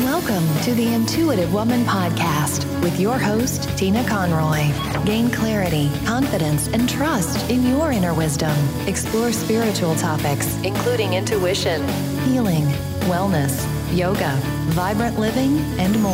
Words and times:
Welcome 0.00 0.46
to 0.64 0.74
the 0.74 0.92
Intuitive 0.92 1.54
Woman 1.54 1.82
Podcast 1.84 2.66
with 2.82 3.00
your 3.00 3.16
host, 3.16 3.66
Tina 3.78 4.06
Conroy. 4.06 4.70
Gain 5.06 5.30
clarity, 5.30 5.90
confidence, 6.04 6.68
and 6.68 6.86
trust 6.86 7.50
in 7.50 7.66
your 7.66 7.92
inner 7.92 8.12
wisdom. 8.12 8.54
Explore 8.86 9.32
spiritual 9.32 9.94
topics, 9.94 10.54
including 10.58 11.14
intuition, 11.14 11.80
healing, 12.24 12.64
wellness, 13.08 13.66
yoga, 13.96 14.36
vibrant 14.74 15.18
living, 15.18 15.56
and 15.80 15.98
more. 16.02 16.12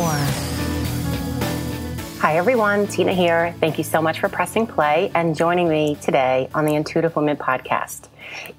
Hi, 2.21 2.37
everyone. 2.37 2.87
Tina 2.87 3.13
here. 3.13 3.53
Thank 3.59 3.77
you 3.77 3.83
so 3.83 4.01
much 4.01 4.17
for 4.21 4.29
pressing 4.29 4.65
play 4.65 5.11
and 5.13 5.35
joining 5.35 5.67
me 5.67 5.95
today 5.95 6.49
on 6.55 6.63
the 6.63 6.75
Intuitive 6.75 7.17
Woman 7.17 7.35
podcast. 7.35 8.07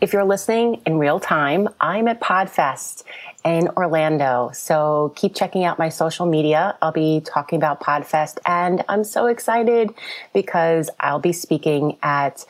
If 0.01 0.13
you're 0.13 0.25
listening 0.25 0.83
in 0.87 0.99
real 0.99 1.21
time, 1.21 1.69
I'm 1.81 2.09
at 2.09 2.21
PodFest 2.21 3.05
in 3.45 3.69
Orlando. 3.77 4.51
So 4.55 5.13
keep 5.17 5.35
checking 5.35 5.65
out 5.65 5.79
my 5.79 5.89
social 5.89 6.27
media. 6.27 6.77
I'll 6.81 6.93
be 6.93 7.21
talking 7.25 7.57
about 7.57 7.81
PodFest 7.81 8.39
and 8.47 8.85
I'm 8.89 9.05
so 9.05 9.27
excited 9.27 9.91
because 10.33 10.91
I'll 11.01 11.19
be 11.19 11.33
speaking 11.33 11.99
at 12.03 12.45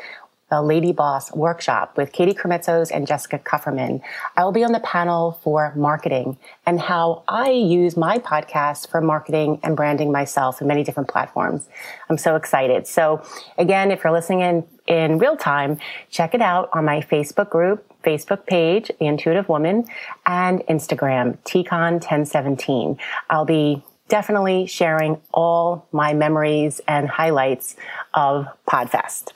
the 0.51 0.63
Lady 0.63 0.93
Boss 0.93 1.33
workshop 1.33 1.97
with 1.97 2.13
Katie 2.13 2.35
Krimitsos 2.35 2.91
and 2.95 3.07
Jessica 3.07 3.39
Kupferman. 3.39 4.01
I 4.37 4.45
will 4.45 4.53
be 4.53 4.63
on 4.63 4.73
the 4.73 4.81
panel 4.81 5.41
for 5.43 5.73
marketing 5.75 6.37
and 6.67 6.79
how 6.79 7.25
I 7.27 7.51
use 7.51 7.97
my 7.97 8.19
podcast 8.19 8.89
for 8.89 9.01
marketing 9.01 9.59
and 9.63 9.77
branding 9.77 10.13
myself 10.13 10.61
in 10.61 10.69
many 10.69 10.85
different 10.85 11.09
platforms. 11.09 11.67
I'm 12.09 12.19
so 12.19 12.37
excited. 12.37 12.87
So 12.87 13.25
again, 13.59 13.91
if 13.91 14.05
you're 14.05 14.13
listening 14.13 14.41
in, 14.43 14.65
in 14.87 15.19
real 15.19 15.37
time, 15.37 15.79
check 16.11 16.35
it 16.35 16.43
out 16.43 16.69
on 16.73 16.85
my 16.85 17.01
Facebook 17.01 17.51
group, 17.51 17.87
Facebook 18.03 18.47
page, 18.47 18.91
The 18.99 19.07
Intuitive 19.07 19.49
Woman, 19.49 19.87
and 20.27 20.61
Instagram, 20.61 21.39
TCon1017. 21.45 22.99
I'll 23.31 23.47
be 23.47 23.83
definitely 24.09 24.67
sharing 24.67 25.21
all 25.33 25.89
my 25.93 26.13
memories 26.13 26.81
and 26.87 27.09
highlights 27.09 27.77
of 28.13 28.47
PodFest. 28.69 29.33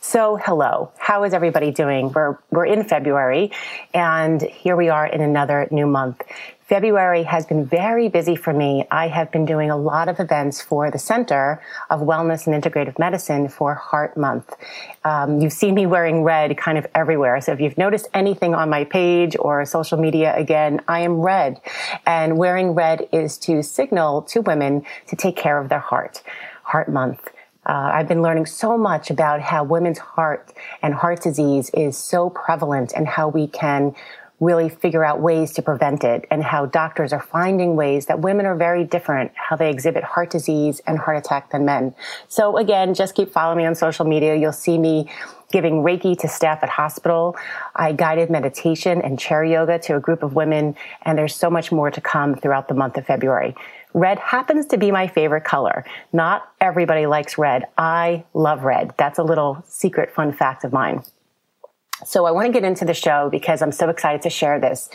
So, 0.00 0.36
hello. 0.36 0.92
How 0.98 1.24
is 1.24 1.34
everybody 1.34 1.70
doing? 1.72 2.12
We're, 2.12 2.38
we're 2.50 2.66
in 2.66 2.84
February 2.84 3.50
and 3.92 4.40
here 4.40 4.76
we 4.76 4.90
are 4.90 5.06
in 5.06 5.20
another 5.20 5.66
new 5.70 5.86
month. 5.86 6.22
February 6.72 7.22
has 7.24 7.44
been 7.44 7.66
very 7.66 8.08
busy 8.08 8.34
for 8.34 8.50
me. 8.50 8.86
I 8.90 9.08
have 9.08 9.30
been 9.30 9.44
doing 9.44 9.70
a 9.70 9.76
lot 9.76 10.08
of 10.08 10.18
events 10.20 10.62
for 10.62 10.90
the 10.90 10.98
Center 10.98 11.60
of 11.90 12.00
Wellness 12.00 12.46
and 12.46 12.64
Integrative 12.64 12.98
Medicine 12.98 13.50
for 13.50 13.74
Heart 13.74 14.16
Month. 14.16 14.54
Um, 15.04 15.42
you 15.42 15.50
see 15.50 15.70
me 15.70 15.84
wearing 15.84 16.22
red 16.22 16.56
kind 16.56 16.78
of 16.78 16.86
everywhere. 16.94 17.38
So 17.42 17.52
if 17.52 17.60
you've 17.60 17.76
noticed 17.76 18.08
anything 18.14 18.54
on 18.54 18.70
my 18.70 18.84
page 18.84 19.36
or 19.38 19.66
social 19.66 19.98
media, 19.98 20.34
again, 20.34 20.80
I 20.88 21.00
am 21.00 21.20
red. 21.20 21.60
And 22.06 22.38
wearing 22.38 22.70
red 22.70 23.06
is 23.12 23.36
to 23.40 23.62
signal 23.62 24.22
to 24.22 24.40
women 24.40 24.86
to 25.08 25.14
take 25.14 25.36
care 25.36 25.58
of 25.58 25.68
their 25.68 25.78
heart. 25.78 26.22
Heart 26.62 26.88
Month. 26.88 27.28
Uh, 27.66 27.92
I've 27.94 28.08
been 28.08 28.22
learning 28.22 28.46
so 28.46 28.76
much 28.76 29.10
about 29.10 29.40
how 29.40 29.62
women's 29.62 29.98
heart 29.98 30.52
and 30.82 30.94
heart 30.94 31.22
disease 31.22 31.70
is 31.74 31.96
so 31.96 32.30
prevalent 32.30 32.92
and 32.96 33.06
how 33.06 33.28
we 33.28 33.46
can 33.46 33.94
really 34.42 34.68
figure 34.68 35.04
out 35.04 35.20
ways 35.20 35.52
to 35.52 35.62
prevent 35.62 36.02
it 36.02 36.26
and 36.28 36.42
how 36.42 36.66
doctors 36.66 37.12
are 37.12 37.22
finding 37.22 37.76
ways 37.76 38.06
that 38.06 38.20
women 38.20 38.44
are 38.44 38.56
very 38.56 38.82
different, 38.82 39.30
how 39.36 39.54
they 39.54 39.70
exhibit 39.70 40.02
heart 40.02 40.30
disease 40.30 40.80
and 40.84 40.98
heart 40.98 41.16
attack 41.16 41.50
than 41.52 41.64
men. 41.64 41.94
So 42.26 42.56
again, 42.56 42.92
just 42.92 43.14
keep 43.14 43.32
following 43.32 43.58
me 43.58 43.66
on 43.66 43.76
social 43.76 44.04
media. 44.04 44.34
You'll 44.34 44.52
see 44.52 44.78
me 44.78 45.08
giving 45.52 45.84
Reiki 45.84 46.18
to 46.18 46.28
staff 46.28 46.62
at 46.62 46.68
hospital. 46.68 47.36
I 47.76 47.92
guided 47.92 48.30
meditation 48.30 49.00
and 49.00 49.16
chair 49.16 49.44
yoga 49.44 49.78
to 49.80 49.96
a 49.96 50.00
group 50.00 50.24
of 50.24 50.34
women, 50.34 50.74
and 51.02 51.16
there's 51.16 51.36
so 51.36 51.48
much 51.48 51.70
more 51.70 51.90
to 51.90 52.00
come 52.00 52.34
throughout 52.34 52.66
the 52.66 52.74
month 52.74 52.96
of 52.96 53.06
February. 53.06 53.54
Red 53.94 54.18
happens 54.18 54.66
to 54.66 54.78
be 54.78 54.90
my 54.90 55.06
favorite 55.06 55.44
color. 55.44 55.84
Not 56.12 56.50
everybody 56.60 57.06
likes 57.06 57.38
red. 57.38 57.66
I 57.78 58.24
love 58.34 58.64
red. 58.64 58.94
That's 58.96 59.18
a 59.18 59.22
little 59.22 59.62
secret 59.68 60.12
fun 60.14 60.32
fact 60.32 60.64
of 60.64 60.72
mine. 60.72 61.04
So 62.04 62.26
I 62.26 62.30
want 62.30 62.46
to 62.46 62.52
get 62.52 62.64
into 62.64 62.84
the 62.84 62.94
show 62.94 63.28
because 63.30 63.62
I'm 63.62 63.72
so 63.72 63.88
excited 63.88 64.22
to 64.22 64.30
share 64.30 64.58
this. 64.58 64.88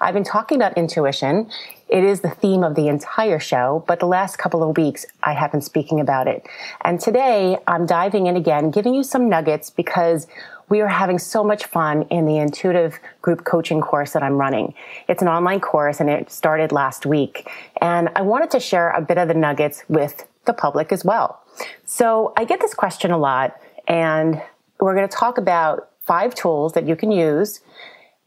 I've 0.00 0.14
been 0.14 0.24
talking 0.24 0.56
about 0.56 0.76
intuition. 0.76 1.50
It 1.88 2.04
is 2.04 2.20
the 2.20 2.30
theme 2.30 2.64
of 2.64 2.74
the 2.74 2.88
entire 2.88 3.38
show, 3.38 3.84
but 3.86 4.00
the 4.00 4.06
last 4.06 4.36
couple 4.36 4.62
of 4.62 4.76
weeks 4.76 5.04
I 5.22 5.32
have 5.32 5.52
been 5.52 5.60
speaking 5.60 6.00
about 6.00 6.26
it. 6.26 6.46
And 6.82 7.00
today 7.00 7.58
I'm 7.66 7.86
diving 7.86 8.26
in 8.26 8.36
again, 8.36 8.70
giving 8.70 8.94
you 8.94 9.02
some 9.02 9.28
nuggets 9.28 9.70
because 9.70 10.26
we 10.68 10.80
are 10.80 10.88
having 10.88 11.18
so 11.18 11.44
much 11.44 11.66
fun 11.66 12.02
in 12.10 12.24
the 12.24 12.38
intuitive 12.38 12.98
group 13.20 13.44
coaching 13.44 13.80
course 13.80 14.12
that 14.12 14.22
I'm 14.22 14.38
running. 14.38 14.74
It's 15.08 15.20
an 15.20 15.28
online 15.28 15.60
course 15.60 16.00
and 16.00 16.08
it 16.08 16.30
started 16.30 16.72
last 16.72 17.04
week. 17.04 17.50
And 17.80 18.08
I 18.16 18.22
wanted 18.22 18.50
to 18.52 18.60
share 18.60 18.90
a 18.90 19.02
bit 19.02 19.18
of 19.18 19.28
the 19.28 19.34
nuggets 19.34 19.84
with 19.88 20.26
the 20.46 20.54
public 20.54 20.92
as 20.92 21.04
well. 21.04 21.42
So 21.84 22.32
I 22.36 22.44
get 22.44 22.60
this 22.60 22.74
question 22.74 23.10
a 23.10 23.18
lot 23.18 23.60
and 23.86 24.40
we're 24.80 24.94
going 24.94 25.08
to 25.08 25.16
talk 25.16 25.38
about 25.38 25.90
five 26.04 26.34
tools 26.34 26.72
that 26.74 26.86
you 26.86 26.96
can 26.96 27.10
use 27.10 27.60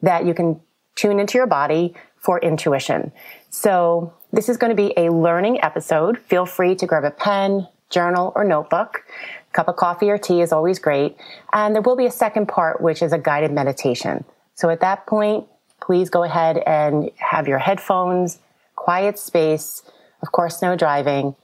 that 0.02 0.26
you 0.26 0.34
can 0.34 0.60
tune 0.96 1.20
into 1.20 1.38
your 1.38 1.48
body 1.48 1.94
for 2.18 2.40
intuition. 2.40 3.12
So 3.50 4.14
this 4.32 4.50
is 4.50 4.58
going 4.58 4.70
to 4.70 4.76
be 4.76 4.94
a 4.98 5.12
learning 5.12 5.64
episode. 5.64 6.20
Feel 6.20 6.46
free 6.46 6.76
to 6.76 6.86
grab 6.86 7.04
a 7.04 7.12
pen, 7.12 7.68
journal, 7.90 8.34
or 8.36 8.44
notebook. 8.44 9.04
A 9.50 9.54
cup 9.54 9.68
of 9.68 9.76
coffee 9.76 10.10
or 10.10 10.18
tea 10.18 10.42
is 10.42 10.52
always 10.52 10.80
great. 10.80 11.16
And 11.54 11.74
there 11.74 11.82
will 11.82 11.96
be 11.96 12.06
a 12.06 12.12
second 12.12 12.48
part, 12.48 12.82
which 12.82 13.02
is 13.02 13.14
a 13.14 13.18
guided 13.18 13.52
meditation. 13.52 14.26
So 14.56 14.70
at 14.70 14.82
that 14.82 15.06
point, 15.06 15.48
please 15.82 16.10
go 16.10 16.24
ahead 16.24 16.58
and 16.66 17.12
have 17.18 17.48
your 17.48 17.60
headphones, 17.60 18.40
quiet 18.76 19.20
space, 19.20 19.84
of 20.22 20.32
course, 20.32 20.62
no 20.62 20.76
driving, 20.76 21.36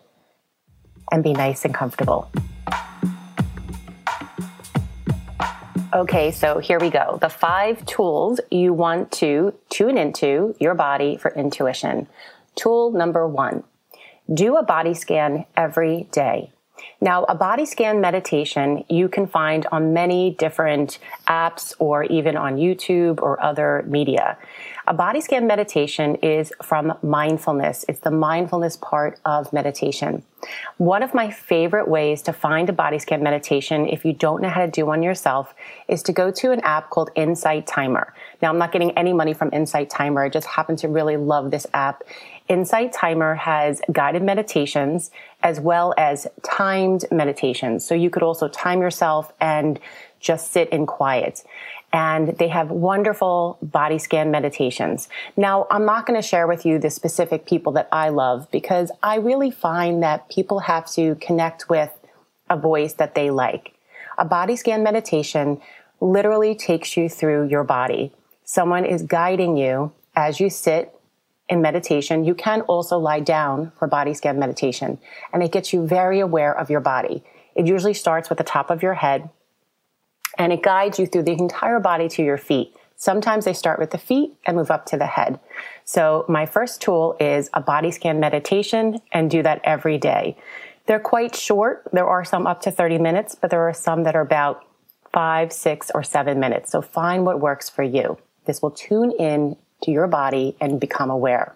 and 1.11 1.23
be 1.23 1.33
nice 1.33 1.63
and 1.63 1.73
comfortable. 1.73 2.29
Okay, 5.95 6.31
so 6.31 6.57
here 6.57 6.79
we 6.79 6.89
go. 6.89 7.19
The 7.21 7.29
five 7.29 7.85
tools 7.85 8.39
you 8.49 8.73
want 8.73 9.11
to 9.11 9.53
tune 9.69 9.95
into 9.99 10.55
your 10.59 10.73
body 10.73 11.17
for 11.17 11.29
intuition. 11.35 12.07
Tool 12.55 12.91
number 12.91 13.27
one 13.27 13.63
do 14.33 14.55
a 14.55 14.63
body 14.63 14.95
scan 14.95 15.45
every 15.55 16.07
day. 16.11 16.51
Now, 16.99 17.25
a 17.25 17.35
body 17.35 17.67
scan 17.67 18.01
meditation 18.01 18.85
you 18.89 19.07
can 19.07 19.27
find 19.27 19.67
on 19.71 19.93
many 19.93 20.31
different 20.31 20.97
apps 21.27 21.75
or 21.77 22.05
even 22.05 22.37
on 22.37 22.55
YouTube 22.55 23.21
or 23.21 23.39
other 23.43 23.83
media. 23.87 24.37
A 24.85 24.93
body 24.93 25.21
scan 25.21 25.47
meditation 25.47 26.15
is 26.15 26.51
from 26.61 26.97
mindfulness. 27.01 27.85
It's 27.87 28.01
the 28.01 28.11
mindfulness 28.11 28.75
part 28.75 29.17
of 29.23 29.53
meditation. 29.53 30.23
One 30.75 31.03
of 31.03 31.13
my 31.13 31.31
favorite 31.31 31.87
ways 31.87 32.21
to 32.23 32.33
find 32.33 32.67
a 32.67 32.73
body 32.73 32.99
scan 32.99 33.23
meditation, 33.23 33.87
if 33.87 34.03
you 34.03 34.11
don't 34.11 34.41
know 34.41 34.49
how 34.49 34.65
to 34.65 34.69
do 34.69 34.85
one 34.85 35.01
yourself, 35.01 35.55
is 35.87 36.03
to 36.03 36.11
go 36.11 36.31
to 36.31 36.51
an 36.51 36.59
app 36.61 36.89
called 36.89 37.11
Insight 37.15 37.65
Timer. 37.65 38.13
Now, 38.41 38.49
I'm 38.49 38.57
not 38.57 38.73
getting 38.73 38.91
any 38.97 39.13
money 39.13 39.33
from 39.33 39.49
Insight 39.53 39.89
Timer. 39.89 40.21
I 40.21 40.27
just 40.27 40.47
happen 40.47 40.75
to 40.77 40.89
really 40.89 41.15
love 41.15 41.49
this 41.49 41.65
app. 41.73 42.03
Insight 42.49 42.91
Timer 42.91 43.35
has 43.35 43.81
guided 43.89 44.21
meditations 44.21 45.11
as 45.43 45.61
well 45.61 45.93
as 45.97 46.27
timed 46.43 47.05
meditations. 47.09 47.85
So 47.85 47.95
you 47.95 48.09
could 48.09 48.23
also 48.23 48.49
time 48.49 48.81
yourself 48.81 49.31
and 49.39 49.79
just 50.19 50.51
sit 50.51 50.67
in 50.69 50.85
quiet 50.85 51.43
and 51.93 52.29
they 52.39 52.47
have 52.47 52.71
wonderful 52.71 53.59
body 53.61 53.99
scan 53.99 54.31
meditations. 54.31 55.07
Now, 55.37 55.67
I'm 55.69 55.85
not 55.85 56.07
going 56.07 56.19
to 56.19 56.27
share 56.27 56.47
with 56.47 56.65
you 56.65 56.79
the 56.79 56.89
specific 56.89 57.45
people 57.45 57.71
that 57.73 57.87
I 57.91 58.09
love 58.09 58.49
because 58.51 58.91
I 59.03 59.17
really 59.17 59.51
find 59.51 60.01
that 60.01 60.27
people 60.27 60.59
have 60.59 60.89
to 60.93 61.15
connect 61.15 61.69
with 61.69 61.91
a 62.49 62.57
voice 62.57 62.93
that 62.93 63.13
they 63.13 63.29
like. 63.29 63.75
A 64.17 64.25
body 64.25 64.55
scan 64.55 64.83
meditation 64.83 65.61
literally 66.01 66.55
takes 66.55 66.97
you 66.97 67.07
through 67.07 67.47
your 67.47 67.63
body. 67.63 68.11
Someone 68.43 68.85
is 68.85 69.03
guiding 69.03 69.55
you 69.55 69.93
as 70.15 70.39
you 70.39 70.49
sit 70.49 70.99
in 71.47 71.61
meditation. 71.61 72.25
You 72.25 72.33
can 72.33 72.61
also 72.61 72.97
lie 72.97 73.19
down 73.19 73.71
for 73.77 73.87
body 73.87 74.15
scan 74.15 74.39
meditation 74.39 74.97
and 75.31 75.43
it 75.43 75.51
gets 75.51 75.71
you 75.71 75.85
very 75.85 76.19
aware 76.19 76.57
of 76.57 76.71
your 76.71 76.81
body. 76.81 77.23
It 77.55 77.67
usually 77.67 77.93
starts 77.93 78.29
with 78.29 78.39
the 78.39 78.43
top 78.43 78.71
of 78.71 78.81
your 78.81 78.95
head 78.95 79.29
and 80.37 80.53
it 80.53 80.63
guides 80.63 80.99
you 80.99 81.05
through 81.05 81.23
the 81.23 81.33
entire 81.33 81.79
body 81.79 82.07
to 82.09 82.23
your 82.23 82.37
feet. 82.37 82.75
Sometimes 82.95 83.45
they 83.45 83.53
start 83.53 83.79
with 83.79 83.91
the 83.91 83.97
feet 83.97 84.33
and 84.45 84.55
move 84.55 84.71
up 84.71 84.85
to 84.87 84.97
the 84.97 85.05
head. 85.05 85.39
So 85.83 86.25
my 86.29 86.45
first 86.45 86.81
tool 86.81 87.17
is 87.19 87.49
a 87.53 87.61
body 87.61 87.91
scan 87.91 88.19
meditation 88.19 88.99
and 89.11 89.29
do 89.29 89.43
that 89.43 89.61
every 89.63 89.97
day. 89.97 90.37
They're 90.85 90.99
quite 90.99 91.35
short. 91.35 91.83
There 91.91 92.07
are 92.07 92.23
some 92.23 92.47
up 92.47 92.61
to 92.61 92.71
30 92.71 92.99
minutes, 92.99 93.35
but 93.35 93.49
there 93.49 93.67
are 93.67 93.73
some 93.73 94.03
that 94.03 94.15
are 94.15 94.21
about 94.21 94.65
five, 95.11 95.53
six, 95.53 95.91
or 95.93 96.03
seven 96.03 96.39
minutes. 96.39 96.71
So 96.71 96.81
find 96.81 97.25
what 97.25 97.39
works 97.39 97.69
for 97.69 97.83
you. 97.83 98.17
This 98.45 98.61
will 98.61 98.71
tune 98.71 99.11
in 99.11 99.57
to 99.83 99.91
your 99.91 100.07
body 100.07 100.55
and 100.59 100.79
become 100.79 101.09
aware. 101.09 101.55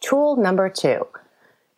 Tool 0.00 0.36
number 0.36 0.68
two. 0.68 1.06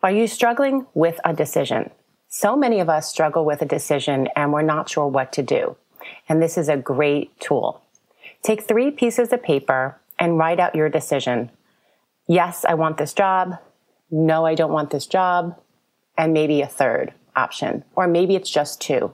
Are 0.03 0.11
you 0.11 0.27
struggling 0.27 0.87
with 0.95 1.21
a 1.25 1.33
decision? 1.33 1.91
So 2.33 2.55
many 2.55 2.79
of 2.79 2.89
us 2.89 3.11
struggle 3.11 3.45
with 3.45 3.61
a 3.61 3.67
decision 3.67 4.29
and 4.37 4.53
we're 4.53 4.63
not 4.63 4.89
sure 4.89 5.09
what 5.09 5.33
to 5.33 5.43
do. 5.43 5.77
And 6.29 6.41
this 6.41 6.57
is 6.57 6.69
a 6.69 6.77
great 6.77 7.39
tool. 7.41 7.83
Take 8.45 8.63
three 8.63 8.93
pieces 8.93 9.33
of 9.33 9.43
paper 9.43 10.01
and 10.17 10.39
write 10.39 10.61
out 10.61 10.77
your 10.77 10.89
decision. 10.89 11.51
yes, 12.29 12.65
I 12.65 12.75
want 12.75 12.99
this 12.99 13.13
job. 13.13 13.59
No, 14.13 14.47
I 14.47 14.55
don't 14.55 14.71
want 14.71 14.91
this 14.91 15.07
job. 15.07 15.61
And 16.17 16.33
maybe 16.33 16.61
a 16.61 16.69
third 16.69 17.13
option, 17.35 17.83
or 17.97 18.07
maybe 18.07 18.37
it's 18.37 18.51
just 18.51 18.81
two. 18.81 19.13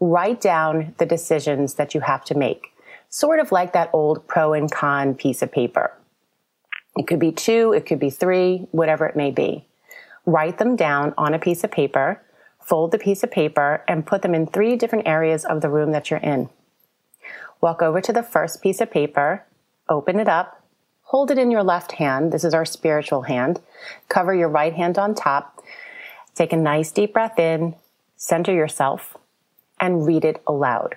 Write 0.00 0.40
down 0.40 0.96
the 0.98 1.06
decisions 1.06 1.74
that 1.74 1.94
you 1.94 2.00
have 2.00 2.24
to 2.24 2.34
make, 2.34 2.72
sort 3.08 3.38
of 3.38 3.52
like 3.52 3.72
that 3.72 3.90
old 3.92 4.26
pro 4.26 4.52
and 4.52 4.70
con 4.70 5.14
piece 5.14 5.42
of 5.42 5.52
paper. 5.52 5.92
It 6.96 7.06
could 7.06 7.20
be 7.20 7.30
two, 7.30 7.72
it 7.72 7.86
could 7.86 8.00
be 8.00 8.10
three, 8.10 8.66
whatever 8.72 9.06
it 9.06 9.14
may 9.14 9.30
be. 9.30 9.64
Write 10.26 10.58
them 10.58 10.74
down 10.74 11.14
on 11.16 11.34
a 11.34 11.38
piece 11.38 11.62
of 11.62 11.70
paper, 11.70 12.20
fold 12.64 12.92
the 12.92 12.98
piece 12.98 13.22
of 13.22 13.30
paper, 13.30 13.84
and 13.88 14.06
put 14.06 14.22
them 14.22 14.34
in 14.34 14.46
three 14.46 14.76
different 14.76 15.06
areas 15.06 15.44
of 15.44 15.60
the 15.60 15.68
room 15.68 15.92
that 15.92 16.10
you're 16.10 16.20
in. 16.20 16.48
Walk 17.60 17.82
over 17.82 18.00
to 18.00 18.12
the 18.12 18.22
first 18.22 18.62
piece 18.62 18.80
of 18.80 18.90
paper, 18.90 19.44
open 19.88 20.18
it 20.18 20.28
up, 20.28 20.62
hold 21.02 21.30
it 21.30 21.38
in 21.38 21.50
your 21.50 21.62
left 21.62 21.92
hand. 21.92 22.32
This 22.32 22.44
is 22.44 22.54
our 22.54 22.64
spiritual 22.64 23.22
hand. 23.22 23.60
Cover 24.08 24.34
your 24.34 24.48
right 24.48 24.72
hand 24.72 24.98
on 24.98 25.14
top. 25.14 25.62
Take 26.34 26.52
a 26.52 26.56
nice 26.56 26.90
deep 26.90 27.12
breath 27.12 27.38
in, 27.38 27.74
center 28.16 28.52
yourself, 28.52 29.16
and 29.80 30.06
read 30.06 30.24
it 30.24 30.42
aloud 30.46 30.96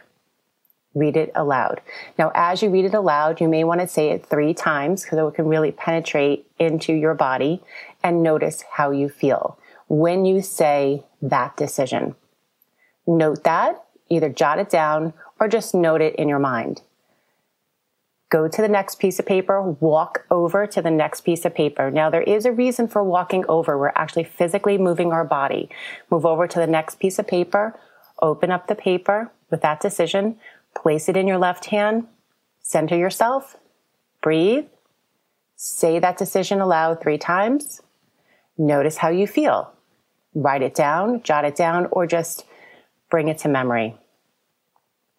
read 0.95 1.17
it 1.17 1.31
aloud. 1.35 1.81
Now, 2.17 2.31
as 2.33 2.63
you 2.63 2.69
read 2.69 2.85
it 2.85 2.93
aloud, 2.93 3.41
you 3.41 3.47
may 3.47 3.63
want 3.63 3.81
to 3.81 3.87
say 3.87 4.11
it 4.11 4.25
three 4.25 4.53
times 4.53 5.03
because 5.03 5.19
it 5.19 5.35
can 5.35 5.45
really 5.45 5.71
penetrate 5.71 6.47
into 6.57 6.93
your 6.93 7.13
body 7.13 7.61
and 8.01 8.23
notice 8.23 8.63
how 8.71 8.91
you 8.91 9.09
feel 9.09 9.59
when 9.87 10.25
you 10.25 10.41
say 10.41 11.03
that 11.29 11.57
decision. 11.57 12.15
Note 13.07 13.43
that, 13.43 13.83
either 14.09 14.29
jot 14.29 14.59
it 14.59 14.69
down 14.69 15.13
or 15.39 15.47
just 15.47 15.75
note 15.75 16.01
it 16.01 16.15
in 16.15 16.29
your 16.29 16.39
mind. 16.39 16.81
Go 18.29 18.47
to 18.47 18.61
the 18.61 18.67
next 18.67 18.99
piece 18.99 19.19
of 19.19 19.25
paper, 19.25 19.61
walk 19.61 20.25
over 20.31 20.65
to 20.65 20.81
the 20.81 20.91
next 20.91 21.21
piece 21.21 21.45
of 21.45 21.53
paper. 21.53 21.91
Now, 21.91 22.09
there 22.09 22.23
is 22.23 22.45
a 22.45 22.51
reason 22.51 22.87
for 22.87 23.03
walking 23.03 23.45
over. 23.47 23.77
We're 23.77 23.91
actually 23.95 24.23
physically 24.23 24.77
moving 24.77 25.11
our 25.11 25.23
body. 25.23 25.69
Move 26.09 26.25
over 26.25 26.47
to 26.47 26.59
the 26.59 26.67
next 26.67 26.99
piece 26.99 27.19
of 27.19 27.27
paper, 27.27 27.79
open 28.21 28.51
up 28.51 28.67
the 28.67 28.75
paper 28.75 29.31
with 29.51 29.61
that 29.61 29.79
decision, 29.79 30.37
Place 30.75 31.07
it 31.07 31.17
in 31.17 31.25
your 31.25 31.37
left 31.37 31.65
hand, 31.65 32.05
center 32.61 32.97
yourself, 32.97 33.55
breathe, 34.21 34.65
say 35.55 35.99
that 35.99 36.17
decision 36.17 36.59
aloud 36.59 37.01
three 37.01 37.17
times. 37.17 37.81
Notice 38.57 38.97
how 38.97 39.09
you 39.09 39.25
feel. 39.25 39.71
Write 40.35 40.61
it 40.61 40.75
down, 40.75 41.23
jot 41.23 41.45
it 41.45 41.55
down, 41.55 41.87
or 41.91 42.05
just 42.05 42.45
bring 43.09 43.29
it 43.29 43.37
to 43.39 43.47
memory. 43.47 43.97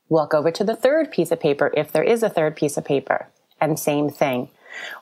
Walk 0.09 0.35
over 0.35 0.51
to 0.53 0.63
the 0.63 0.77
third 0.77 1.11
piece 1.11 1.33
of 1.33 1.41
paper 1.41 1.73
if 1.75 1.91
there 1.91 2.05
is 2.05 2.23
a 2.23 2.29
third 2.29 2.55
piece 2.55 2.77
of 2.77 2.85
paper, 2.85 3.27
and 3.61 3.79
same 3.79 4.11
thing. 4.11 4.51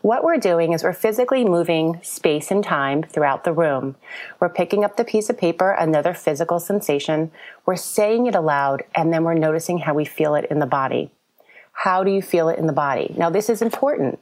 What 0.02 0.22
we're 0.22 0.38
doing 0.38 0.72
is 0.72 0.84
we're 0.84 0.92
physically 0.92 1.44
moving 1.44 1.98
space 2.02 2.52
and 2.52 2.62
time 2.62 3.02
throughout 3.02 3.42
the 3.42 3.52
room. 3.52 3.96
We're 4.38 4.48
picking 4.48 4.84
up 4.84 4.96
the 4.96 5.04
piece 5.04 5.28
of 5.28 5.36
paper, 5.36 5.72
another 5.72 6.14
physical 6.14 6.60
sensation. 6.60 7.32
We're 7.66 7.74
saying 7.74 8.26
it 8.26 8.36
aloud, 8.36 8.84
and 8.94 9.12
then 9.12 9.24
we're 9.24 9.34
noticing 9.34 9.78
how 9.78 9.94
we 9.94 10.04
feel 10.04 10.36
it 10.36 10.46
in 10.48 10.60
the 10.60 10.66
body. 10.66 11.10
How 11.72 12.04
do 12.04 12.12
you 12.12 12.22
feel 12.22 12.48
it 12.48 12.58
in 12.58 12.68
the 12.68 12.72
body? 12.72 13.12
Now, 13.18 13.30
this 13.30 13.50
is 13.50 13.60
important. 13.60 14.20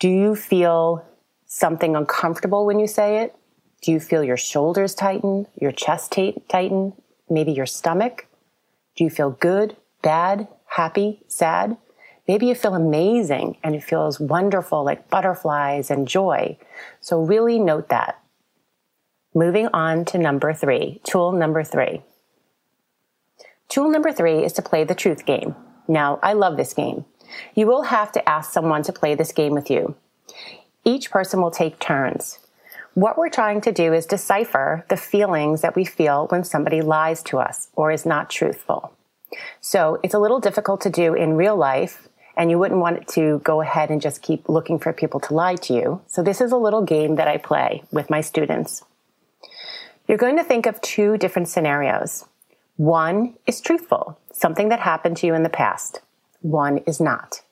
Do 0.00 0.08
you 0.08 0.34
feel 0.34 1.04
something 1.46 1.94
uncomfortable 1.94 2.64
when 2.64 2.80
you 2.80 2.86
say 2.86 3.18
it? 3.18 3.36
Do 3.82 3.90
you 3.90 3.98
feel 3.98 4.22
your 4.22 4.36
shoulders 4.36 4.94
tighten, 4.94 5.48
your 5.60 5.72
chest 5.72 6.16
tighten, 6.48 6.92
maybe 7.28 7.52
your 7.52 7.66
stomach? 7.66 8.26
Do 8.94 9.02
you 9.02 9.10
feel 9.10 9.30
good, 9.30 9.76
bad, 10.02 10.46
happy, 10.66 11.24
sad? 11.26 11.76
Maybe 12.28 12.46
you 12.46 12.54
feel 12.54 12.74
amazing 12.74 13.56
and 13.64 13.74
it 13.74 13.82
feels 13.82 14.20
wonderful 14.20 14.84
like 14.84 15.10
butterflies 15.10 15.90
and 15.90 16.06
joy. 16.06 16.56
So 17.00 17.20
really 17.20 17.58
note 17.58 17.88
that. 17.88 18.20
Moving 19.34 19.68
on 19.72 20.04
to 20.06 20.18
number 20.18 20.52
three, 20.52 21.00
tool 21.02 21.32
number 21.32 21.64
three. 21.64 22.02
Tool 23.68 23.90
number 23.90 24.12
three 24.12 24.44
is 24.44 24.52
to 24.52 24.62
play 24.62 24.84
the 24.84 24.94
truth 24.94 25.26
game. 25.26 25.56
Now, 25.88 26.20
I 26.22 26.34
love 26.34 26.56
this 26.56 26.74
game. 26.74 27.04
You 27.54 27.66
will 27.66 27.82
have 27.82 28.12
to 28.12 28.28
ask 28.28 28.52
someone 28.52 28.82
to 28.84 28.92
play 28.92 29.14
this 29.14 29.32
game 29.32 29.54
with 29.54 29.70
you. 29.70 29.96
Each 30.84 31.10
person 31.10 31.40
will 31.40 31.50
take 31.50 31.80
turns. 31.80 32.38
What 32.94 33.16
we're 33.16 33.30
trying 33.30 33.62
to 33.62 33.72
do 33.72 33.94
is 33.94 34.04
decipher 34.04 34.84
the 34.88 34.98
feelings 34.98 35.62
that 35.62 35.74
we 35.74 35.84
feel 35.84 36.26
when 36.28 36.44
somebody 36.44 36.82
lies 36.82 37.22
to 37.24 37.38
us 37.38 37.68
or 37.74 37.90
is 37.90 38.04
not 38.04 38.28
truthful. 38.28 38.92
So 39.62 39.98
it's 40.02 40.12
a 40.12 40.18
little 40.18 40.40
difficult 40.40 40.82
to 40.82 40.90
do 40.90 41.14
in 41.14 41.34
real 41.34 41.56
life 41.56 42.08
and 42.36 42.50
you 42.50 42.58
wouldn't 42.58 42.80
want 42.80 43.08
to 43.08 43.40
go 43.44 43.62
ahead 43.62 43.90
and 43.90 44.00
just 44.00 44.20
keep 44.20 44.48
looking 44.48 44.78
for 44.78 44.92
people 44.92 45.20
to 45.20 45.34
lie 45.34 45.56
to 45.56 45.74
you. 45.74 46.02
So 46.06 46.22
this 46.22 46.40
is 46.40 46.52
a 46.52 46.56
little 46.56 46.82
game 46.82 47.16
that 47.16 47.28
I 47.28 47.38
play 47.38 47.82
with 47.92 48.10
my 48.10 48.20
students. 48.20 48.84
You're 50.06 50.18
going 50.18 50.36
to 50.36 50.44
think 50.44 50.66
of 50.66 50.80
two 50.82 51.16
different 51.16 51.48
scenarios. 51.48 52.26
One 52.76 53.34
is 53.46 53.60
truthful, 53.60 54.18
something 54.32 54.68
that 54.68 54.80
happened 54.80 55.16
to 55.18 55.26
you 55.26 55.34
in 55.34 55.42
the 55.42 55.48
past. 55.48 56.00
One 56.40 56.78
is 56.78 57.00
not. 57.00 57.42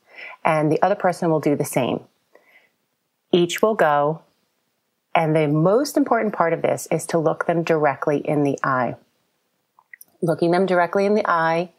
And 0.45 0.71
the 0.71 0.83
other 0.83 0.95
person 0.95 1.31
will 1.31 1.41
do 1.41 1.57
the 1.57 1.65
same. 1.65 2.01
Each 3.33 3.63
will 3.63 3.75
go, 3.75 4.23
and 5.15 5.35
the 5.35 5.49
most 5.49 5.97
important 5.97 6.35
part 6.35 6.53
of 6.53 6.63
this 6.63 6.87
is 6.91 7.07
to 7.07 7.19
look 7.19 7.47
them 7.47 7.63
directly 7.63 8.19
in 8.19 8.45
the 8.45 8.59
eye. 8.63 8.95
Looking 10.23 10.51
them 10.51 10.67
directly 10.67 11.05
in 11.07 11.15
the 11.15 11.29
eye, 11.29 11.73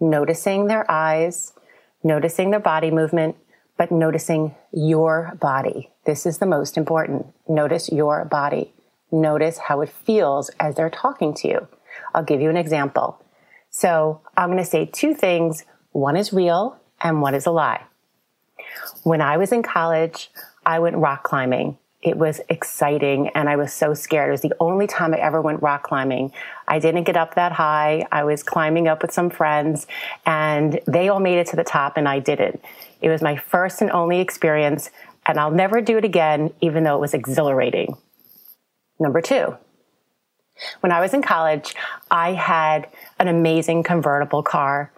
noticing 0.00 0.66
their 0.66 0.88
eyes, 0.90 1.52
noticing 2.04 2.50
their 2.50 2.60
body 2.60 2.90
movement, 2.90 3.36
but 3.76 3.90
noticing 3.90 4.54
your 4.72 5.36
body. 5.40 5.90
This 6.04 6.26
is 6.26 6.38
the 6.38 6.46
most 6.46 6.76
important. 6.76 7.26
Notice 7.48 7.90
your 7.90 8.24
body. 8.24 8.72
Notice 9.10 9.58
how 9.58 9.80
it 9.80 9.88
feels 9.88 10.50
as 10.60 10.74
they're 10.74 10.90
talking 10.90 11.34
to 11.34 11.48
you. 11.48 11.68
I'll 12.14 12.24
give 12.24 12.40
you 12.40 12.50
an 12.50 12.56
example. 12.56 13.22
So 13.70 14.20
I'm 14.36 14.50
going 14.50 14.58
to 14.58 14.64
say 14.64 14.84
two 14.86 15.14
things. 15.14 15.64
One 15.92 16.16
is 16.16 16.32
real 16.32 16.78
and 17.00 17.22
one 17.22 17.34
is 17.34 17.46
a 17.46 17.50
lie. 17.50 17.84
When 19.02 19.20
I 19.20 19.36
was 19.36 19.52
in 19.52 19.62
college, 19.62 20.30
I 20.66 20.78
went 20.78 20.96
rock 20.96 21.22
climbing 21.22 21.78
it 22.02 22.16
was 22.16 22.40
exciting 22.48 23.28
and 23.34 23.48
I 23.48 23.56
was 23.56 23.72
so 23.72 23.92
scared. 23.92 24.28
It 24.28 24.32
was 24.32 24.40
the 24.42 24.54
only 24.60 24.86
time 24.86 25.12
I 25.12 25.18
ever 25.18 25.40
went 25.40 25.62
rock 25.62 25.82
climbing. 25.82 26.32
I 26.68 26.78
didn't 26.78 27.04
get 27.04 27.16
up 27.16 27.34
that 27.34 27.52
high. 27.52 28.06
I 28.12 28.22
was 28.22 28.42
climbing 28.42 28.86
up 28.86 29.02
with 29.02 29.12
some 29.12 29.30
friends 29.30 29.86
and 30.24 30.80
they 30.86 31.08
all 31.08 31.18
made 31.18 31.38
it 31.38 31.48
to 31.48 31.56
the 31.56 31.64
top 31.64 31.96
and 31.96 32.08
I 32.08 32.20
didn't. 32.20 32.62
It 33.00 33.08
was 33.08 33.20
my 33.20 33.36
first 33.36 33.80
and 33.80 33.90
only 33.90 34.20
experience 34.20 34.90
and 35.26 35.38
I'll 35.38 35.50
never 35.50 35.80
do 35.80 35.98
it 35.98 36.04
again, 36.04 36.52
even 36.60 36.84
though 36.84 36.96
it 36.96 37.00
was 37.00 37.14
exhilarating. 37.14 37.96
Number 39.00 39.20
two. 39.20 39.56
When 40.80 40.92
I 40.92 41.00
was 41.00 41.14
in 41.14 41.22
college, 41.22 41.74
I 42.10 42.32
had 42.32 42.88
an 43.18 43.28
amazing 43.28 43.82
convertible 43.82 44.42
car. 44.42 44.92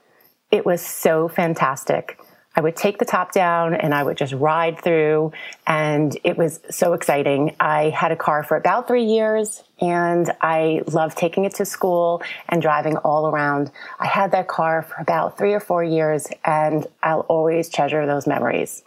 It 0.50 0.66
was 0.66 0.80
so 0.80 1.28
fantastic. 1.28 2.18
I 2.56 2.60
would 2.62 2.74
take 2.74 2.98
the 2.98 3.04
top 3.04 3.32
down 3.32 3.74
and 3.74 3.94
I 3.94 4.02
would 4.02 4.16
just 4.16 4.32
ride 4.32 4.80
through 4.82 5.32
and 5.66 6.16
it 6.24 6.36
was 6.36 6.60
so 6.68 6.94
exciting. 6.94 7.54
I 7.60 7.90
had 7.90 8.10
a 8.10 8.16
car 8.16 8.42
for 8.42 8.56
about 8.56 8.88
three 8.88 9.04
years 9.04 9.62
and 9.80 10.28
I 10.40 10.82
loved 10.88 11.16
taking 11.16 11.44
it 11.44 11.54
to 11.56 11.64
school 11.64 12.22
and 12.48 12.60
driving 12.60 12.96
all 12.98 13.28
around. 13.28 13.70
I 14.00 14.08
had 14.08 14.32
that 14.32 14.48
car 14.48 14.82
for 14.82 14.96
about 14.98 15.38
three 15.38 15.54
or 15.54 15.60
four 15.60 15.84
years 15.84 16.26
and 16.44 16.86
I'll 17.04 17.20
always 17.20 17.68
treasure 17.68 18.04
those 18.04 18.26
memories. 18.26 18.82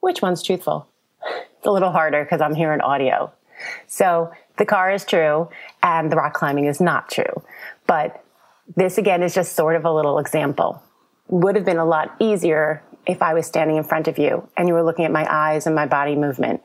Which 0.00 0.20
one's 0.20 0.42
truthful? 0.42 0.88
It's 1.58 1.66
a 1.66 1.70
little 1.70 1.92
harder 1.92 2.24
because 2.24 2.40
I'm 2.40 2.54
hearing 2.54 2.80
audio. 2.80 3.32
So 3.86 4.32
the 4.56 4.66
car 4.66 4.90
is 4.90 5.04
true 5.04 5.48
and 5.84 6.10
the 6.10 6.16
rock 6.16 6.34
climbing 6.34 6.64
is 6.64 6.80
not 6.80 7.10
true. 7.10 7.44
But 7.86 8.24
this 8.74 8.98
again 8.98 9.22
is 9.22 9.34
just 9.34 9.54
sort 9.54 9.76
of 9.76 9.84
a 9.84 9.92
little 9.92 10.18
example 10.18 10.82
would 11.30 11.54
have 11.54 11.64
been 11.64 11.78
a 11.78 11.84
lot 11.84 12.14
easier 12.18 12.82
if 13.06 13.22
I 13.22 13.34
was 13.34 13.46
standing 13.46 13.76
in 13.76 13.84
front 13.84 14.08
of 14.08 14.18
you 14.18 14.48
and 14.56 14.68
you 14.68 14.74
were 14.74 14.82
looking 14.82 15.04
at 15.04 15.12
my 15.12 15.26
eyes 15.32 15.66
and 15.66 15.74
my 15.74 15.86
body 15.86 16.16
movement. 16.16 16.60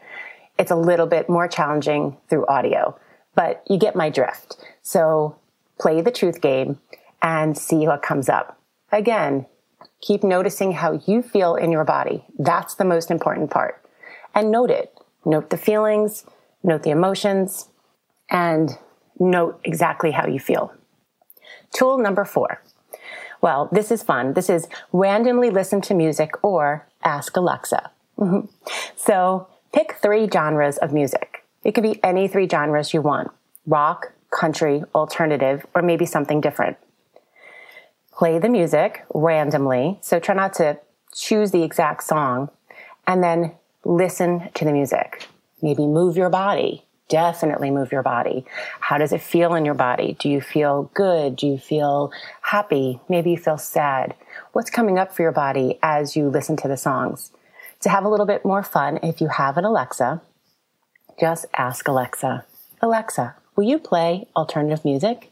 It's 0.57 0.71
a 0.71 0.75
little 0.75 1.07
bit 1.07 1.29
more 1.29 1.47
challenging 1.47 2.17
through 2.29 2.47
audio, 2.47 2.97
but 3.35 3.63
you 3.69 3.77
get 3.77 3.95
my 3.95 4.09
drift. 4.09 4.57
So 4.81 5.37
play 5.79 6.01
the 6.01 6.11
truth 6.11 6.41
game 6.41 6.79
and 7.21 7.57
see 7.57 7.87
what 7.87 8.01
comes 8.01 8.27
up. 8.27 8.59
Again, 8.91 9.45
keep 10.01 10.23
noticing 10.23 10.71
how 10.71 11.01
you 11.05 11.21
feel 11.21 11.55
in 11.55 11.71
your 11.71 11.83
body. 11.83 12.25
That's 12.39 12.75
the 12.75 12.85
most 12.85 13.11
important 13.11 13.51
part. 13.51 13.81
And 14.33 14.51
note 14.51 14.71
it. 14.71 14.93
Note 15.25 15.49
the 15.49 15.57
feelings, 15.57 16.25
note 16.63 16.83
the 16.83 16.91
emotions, 16.91 17.69
and 18.29 18.77
note 19.19 19.59
exactly 19.63 20.11
how 20.11 20.27
you 20.27 20.39
feel. 20.39 20.73
Tool 21.73 21.97
number 21.97 22.25
four 22.25 22.61
well, 23.41 23.69
this 23.71 23.91
is 23.91 24.03
fun. 24.03 24.33
This 24.33 24.49
is 24.49 24.67
randomly 24.91 25.49
listen 25.49 25.81
to 25.81 25.93
music 25.93 26.31
or 26.43 26.87
ask 27.03 27.35
Alexa. 27.35 27.91
Mm-hmm. 28.17 28.47
So 28.95 29.47
pick 29.73 29.93
three 30.01 30.27
genres 30.31 30.77
of 30.77 30.93
music. 30.93 31.43
It 31.63 31.73
could 31.73 31.83
be 31.83 32.03
any 32.03 32.27
three 32.27 32.47
genres 32.47 32.93
you 32.93 33.01
want 33.01 33.31
rock, 33.67 34.13
country, 34.31 34.83
alternative, 34.93 35.65
or 35.73 35.81
maybe 35.81 36.05
something 36.05 36.39
different. 36.39 36.77
Play 38.11 38.39
the 38.39 38.49
music 38.49 39.03
randomly. 39.13 39.97
So 40.01 40.19
try 40.19 40.35
not 40.35 40.53
to 40.55 40.79
choose 41.13 41.51
the 41.51 41.63
exact 41.63 42.03
song 42.03 42.49
and 43.07 43.23
then 43.23 43.53
listen 43.83 44.49
to 44.53 44.65
the 44.65 44.71
music. 44.71 45.27
Maybe 45.61 45.87
move 45.87 46.15
your 46.15 46.29
body. 46.29 46.84
Definitely 47.07 47.69
move 47.69 47.91
your 47.91 48.01
body. 48.01 48.45
How 48.79 48.97
does 48.97 49.13
it 49.13 49.21
feel 49.21 49.53
in 49.53 49.63
your 49.63 49.75
body? 49.75 50.17
Do 50.19 50.27
you 50.27 50.41
feel 50.41 50.89
good? 50.95 51.35
Do 51.35 51.45
you 51.45 51.57
feel 51.59 52.11
happy? 52.41 52.99
Maybe 53.07 53.31
you 53.31 53.37
feel 53.37 53.59
sad. 53.59 54.15
What's 54.53 54.71
coming 54.71 54.97
up 54.97 55.13
for 55.13 55.21
your 55.21 55.31
body 55.31 55.77
as 55.83 56.15
you 56.15 56.29
listen 56.29 56.57
to 56.57 56.67
the 56.67 56.77
songs? 56.77 57.31
To 57.81 57.89
have 57.89 58.05
a 58.05 58.09
little 58.09 58.25
bit 58.25 58.43
more 58.43 58.63
fun, 58.63 58.99
if 59.03 59.21
you 59.21 59.27
have 59.27 59.57
an 59.57 59.65
Alexa, 59.65 60.21
just 61.19 61.45
ask 61.55 61.87
Alexa, 61.87 62.43
Alexa, 62.81 63.35
will 63.55 63.65
you 63.65 63.77
play 63.77 64.27
alternative 64.35 64.83
music? 64.83 65.31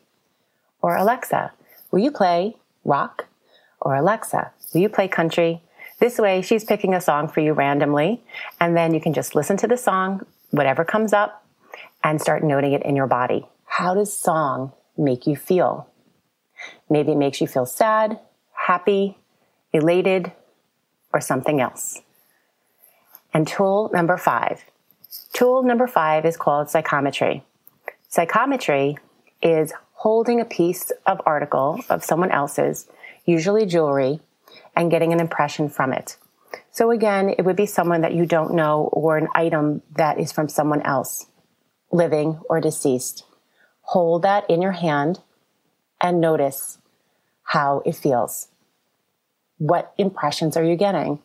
Or 0.81 0.95
Alexa, 0.95 1.53
will 1.89 1.99
you 1.99 2.11
play 2.11 2.55
rock? 2.85 3.25
Or 3.81 3.95
Alexa, 3.95 4.51
will 4.73 4.81
you 4.81 4.89
play 4.89 5.07
country? 5.07 5.61
This 5.99 6.19
way, 6.19 6.41
she's 6.41 6.63
picking 6.63 6.93
a 6.93 7.01
song 7.01 7.27
for 7.27 7.39
you 7.39 7.53
randomly, 7.53 8.21
and 8.59 8.77
then 8.77 8.93
you 8.93 9.01
can 9.01 9.13
just 9.13 9.35
listen 9.35 9.57
to 9.57 9.67
the 9.67 9.77
song, 9.77 10.25
whatever 10.51 10.85
comes 10.85 11.13
up, 11.13 11.42
and 12.03 12.21
start 12.21 12.43
noting 12.43 12.73
it 12.73 12.83
in 12.83 12.95
your 12.95 13.07
body. 13.07 13.47
How 13.65 13.93
does 13.93 14.11
song 14.15 14.73
make 14.97 15.25
you 15.25 15.35
feel? 15.35 15.87
Maybe 16.89 17.13
it 17.13 17.17
makes 17.17 17.41
you 17.41 17.47
feel 17.47 17.65
sad, 17.65 18.19
happy, 18.53 19.17
elated, 19.71 20.31
or 21.13 21.21
something 21.21 21.61
else. 21.61 22.01
And 23.33 23.47
tool 23.47 23.89
number 23.93 24.17
five. 24.17 24.63
Tool 25.33 25.63
number 25.63 25.87
five 25.87 26.25
is 26.25 26.37
called 26.37 26.69
psychometry. 26.69 27.43
Psychometry 28.09 28.97
is 29.41 29.73
holding 29.93 30.39
a 30.39 30.45
piece 30.45 30.91
of 31.05 31.21
article 31.25 31.79
of 31.89 32.03
someone 32.03 32.31
else's, 32.31 32.87
usually 33.25 33.65
jewelry, 33.65 34.19
and 34.75 34.91
getting 34.91 35.13
an 35.13 35.19
impression 35.19 35.69
from 35.69 35.93
it. 35.93 36.17
So 36.71 36.91
again, 36.91 37.29
it 37.29 37.43
would 37.43 37.55
be 37.55 37.65
someone 37.65 38.01
that 38.01 38.13
you 38.13 38.25
don't 38.25 38.53
know 38.53 38.89
or 38.91 39.17
an 39.17 39.27
item 39.33 39.81
that 39.95 40.19
is 40.19 40.31
from 40.31 40.49
someone 40.49 40.81
else, 40.81 41.25
living 41.93 42.41
or 42.49 42.59
deceased. 42.59 43.23
Hold 43.83 44.23
that 44.23 44.49
in 44.49 44.61
your 44.61 44.73
hand 44.73 45.21
and 46.01 46.19
notice 46.19 46.79
how 47.43 47.81
it 47.85 47.95
feels. 47.95 48.49
What 49.57 49.93
impressions 49.97 50.57
are 50.57 50.63
you 50.63 50.75
getting? 50.75 51.19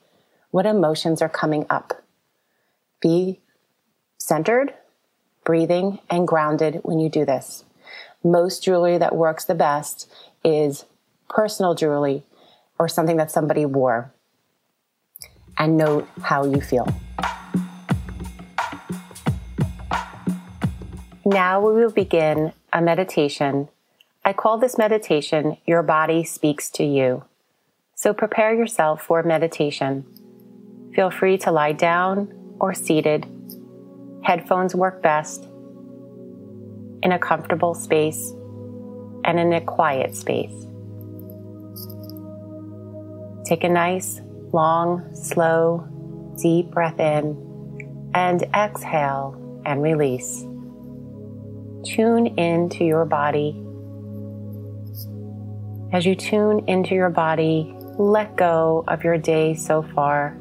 What 0.50 0.66
emotions 0.66 1.22
are 1.22 1.28
coming 1.28 1.66
up? 1.70 2.04
Be 3.00 3.40
centered, 4.18 4.74
breathing, 5.44 5.98
and 6.10 6.28
grounded 6.28 6.80
when 6.82 7.00
you 7.00 7.08
do 7.08 7.24
this. 7.24 7.64
Most 8.22 8.62
jewelry 8.62 8.98
that 8.98 9.16
works 9.16 9.44
the 9.44 9.54
best 9.54 10.10
is 10.44 10.84
personal 11.28 11.74
jewelry 11.74 12.24
or 12.78 12.88
something 12.88 13.16
that 13.16 13.30
somebody 13.30 13.64
wore 13.64 14.12
and 15.56 15.76
note 15.76 16.08
how 16.22 16.44
you 16.44 16.60
feel. 16.60 16.86
Now 21.30 21.60
we 21.60 21.74
will 21.74 21.90
begin 21.90 22.54
a 22.72 22.80
meditation. 22.80 23.68
I 24.24 24.32
call 24.32 24.56
this 24.56 24.78
meditation 24.78 25.58
Your 25.66 25.82
Body 25.82 26.24
Speaks 26.24 26.70
to 26.70 26.84
You. 26.84 27.22
So 27.94 28.14
prepare 28.14 28.54
yourself 28.54 29.02
for 29.02 29.22
meditation. 29.22 30.06
Feel 30.94 31.10
free 31.10 31.36
to 31.36 31.52
lie 31.52 31.72
down 31.72 32.32
or 32.58 32.72
seated. 32.72 33.26
Headphones 34.24 34.74
work 34.74 35.02
best 35.02 35.44
in 37.02 37.12
a 37.12 37.18
comfortable 37.18 37.74
space 37.74 38.32
and 39.22 39.38
in 39.38 39.52
a 39.52 39.60
quiet 39.60 40.16
space. 40.16 40.66
Take 43.44 43.64
a 43.64 43.68
nice, 43.68 44.22
long, 44.54 45.14
slow, 45.14 45.86
deep 46.40 46.70
breath 46.70 46.98
in 46.98 47.36
and 48.14 48.44
exhale 48.54 49.62
and 49.66 49.82
release. 49.82 50.46
Tune 51.84 52.26
into 52.38 52.84
your 52.84 53.04
body. 53.04 53.62
As 55.92 56.04
you 56.04 56.16
tune 56.16 56.64
into 56.66 56.94
your 56.94 57.08
body, 57.08 57.72
let 57.96 58.36
go 58.36 58.84
of 58.88 59.04
your 59.04 59.16
day 59.16 59.54
so 59.54 59.82
far. 59.94 60.36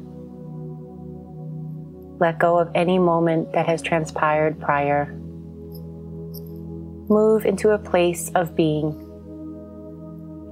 Let 2.18 2.40
go 2.40 2.58
of 2.58 2.70
any 2.74 2.98
moment 2.98 3.52
that 3.52 3.66
has 3.66 3.80
transpired 3.82 4.60
prior. 4.60 5.12
Move 7.08 7.46
into 7.46 7.70
a 7.70 7.78
place 7.78 8.30
of 8.34 8.56
being, 8.56 8.92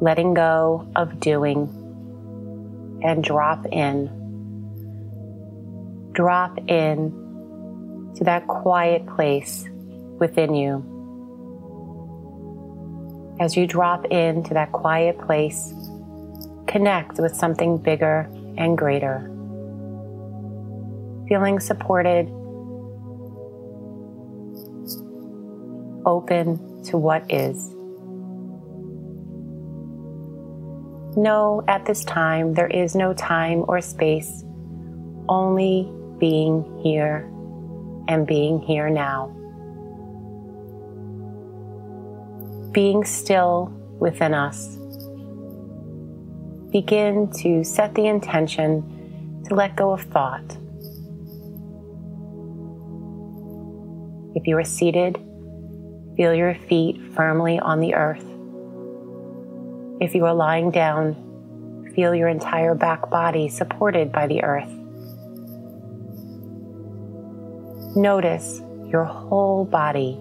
letting 0.01 0.35
go 0.35 0.89
of 0.95 1.19
doing 1.19 1.69
and 3.03 3.25
drop 3.25 3.67
in. 3.73 4.07
Drop 6.13 6.57
in 6.69 8.13
to 8.17 8.25
that 8.25 8.47
quiet 8.47 9.05
place 9.07 9.69
within 10.19 10.55
you. 10.55 10.85
As 13.39 13.57
you 13.57 13.67
drop 13.67 14.07
into 14.07 14.55
that 14.55 14.73
quiet 14.73 15.19
place, 15.19 15.75
connect 16.67 17.19
with 17.19 17.35
something 17.35 17.77
bigger 17.77 18.31
and 18.57 18.79
greater. 18.79 19.31
Feeling 21.29 21.61
supported, 21.61 22.29
open 26.07 26.83
to 26.85 26.97
what 26.97 27.31
is. 27.31 27.73
No, 31.19 31.65
at 31.67 31.85
this 31.87 32.05
time, 32.05 32.55
there 32.55 32.69
is 32.69 32.95
no 32.95 33.13
time 33.15 33.65
or 33.69 33.81
space, 33.81 34.45
only 35.29 35.91
being 36.19 36.81
here 36.83 37.29
and 38.09 38.27
being 38.27 38.61
here 38.61 38.89
now. 38.89 39.35
Being 42.77 43.05
still 43.05 43.73
within 43.99 44.35
us. 44.35 44.77
Begin 46.71 47.31
to 47.39 47.65
set 47.65 47.95
the 47.95 48.07
intention 48.07 49.43
to 49.49 49.55
let 49.55 49.77
go 49.77 49.93
of 49.93 50.03
thought. 50.03 50.45
If 54.35 54.47
you 54.47 54.59
are 54.59 54.65
seated, 54.65 55.17
feel 56.19 56.35
your 56.35 56.55
feet 56.69 57.01
firmly 57.15 57.59
on 57.59 57.81
the 57.81 57.95
earth. 57.95 58.27
If 59.99 60.15
you 60.15 60.27
are 60.27 60.35
lying 60.35 60.71
down, 60.71 61.93
feel 61.95 62.15
your 62.15 62.29
entire 62.29 62.75
back 62.75 63.09
body 63.09 63.49
supported 63.49 64.13
by 64.13 64.27
the 64.27 64.43
earth. 64.43 64.71
Notice 67.97 68.61
your 68.87 69.05
whole 69.05 69.65
body 69.65 70.21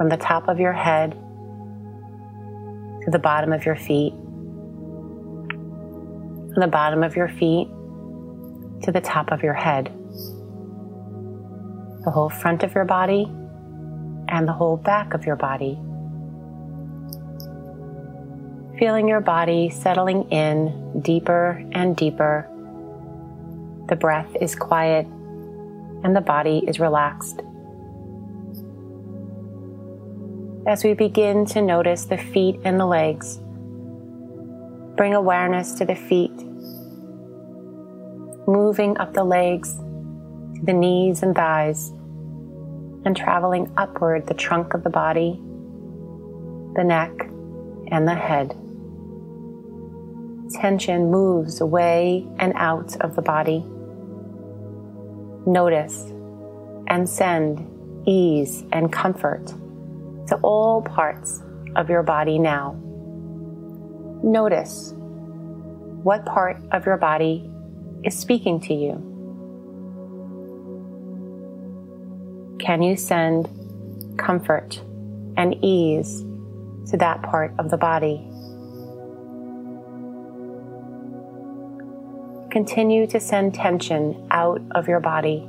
from 0.00 0.08
the 0.08 0.16
top 0.16 0.48
of 0.48 0.58
your 0.58 0.72
head 0.72 1.10
to 3.04 3.10
the 3.10 3.18
bottom 3.18 3.52
of 3.52 3.66
your 3.66 3.76
feet, 3.76 4.14
from 6.54 6.56
the 6.56 6.66
bottom 6.66 7.02
of 7.02 7.16
your 7.16 7.28
feet 7.28 7.68
to 8.82 8.90
the 8.90 9.00
top 9.02 9.30
of 9.30 9.42
your 9.42 9.52
head, 9.52 9.92
the 12.06 12.10
whole 12.10 12.30
front 12.30 12.62
of 12.62 12.74
your 12.74 12.86
body 12.86 13.30
and 14.28 14.48
the 14.48 14.54
whole 14.54 14.78
back 14.78 15.12
of 15.12 15.26
your 15.26 15.36
body 15.36 15.78
feeling 18.78 19.06
your 19.06 19.20
body 19.20 19.68
settling 19.68 20.22
in 20.30 21.02
deeper 21.02 21.62
and 21.72 21.94
deeper. 21.94 22.48
The 23.90 23.96
breath 23.96 24.34
is 24.40 24.54
quiet 24.54 25.04
and 26.02 26.16
the 26.16 26.22
body 26.22 26.64
is 26.66 26.80
relaxed. 26.80 27.42
As 30.66 30.84
we 30.84 30.92
begin 30.92 31.46
to 31.46 31.62
notice 31.62 32.04
the 32.04 32.18
feet 32.18 32.60
and 32.64 32.78
the 32.78 32.84
legs, 32.84 33.38
bring 34.94 35.14
awareness 35.14 35.72
to 35.72 35.86
the 35.86 35.94
feet, 35.94 36.36
moving 38.46 38.98
up 38.98 39.14
the 39.14 39.24
legs 39.24 39.72
to 39.76 40.60
the 40.62 40.74
knees 40.74 41.22
and 41.22 41.34
thighs, 41.34 41.88
and 43.06 43.16
traveling 43.16 43.72
upward 43.78 44.26
the 44.26 44.34
trunk 44.34 44.74
of 44.74 44.84
the 44.84 44.90
body, 44.90 45.40
the 46.76 46.84
neck, 46.84 47.10
and 47.90 48.06
the 48.06 48.14
head. 48.14 48.54
Tension 50.60 51.10
moves 51.10 51.62
away 51.62 52.28
and 52.38 52.52
out 52.56 53.00
of 53.00 53.16
the 53.16 53.22
body. 53.22 53.64
Notice 55.46 56.12
and 56.88 57.08
send 57.08 57.66
ease 58.06 58.62
and 58.72 58.92
comfort 58.92 59.54
to 60.30 60.36
all 60.36 60.82
parts 60.82 61.42
of 61.76 61.88
your 61.88 62.02
body 62.02 62.38
now. 62.38 62.80
Notice 64.22 64.92
what 66.02 66.24
part 66.24 66.56
of 66.72 66.86
your 66.86 66.96
body 66.96 67.48
is 68.04 68.18
speaking 68.18 68.60
to 68.60 68.74
you. 68.74 69.06
Can 72.58 72.82
you 72.82 72.96
send 72.96 73.48
comfort 74.18 74.82
and 75.36 75.54
ease 75.62 76.24
to 76.90 76.96
that 76.96 77.22
part 77.22 77.52
of 77.58 77.70
the 77.70 77.76
body? 77.76 78.26
continue 82.50 83.06
to 83.06 83.20
send 83.20 83.54
tension 83.54 84.26
out 84.30 84.60
of 84.72 84.88
your 84.88 85.00
body. 85.00 85.48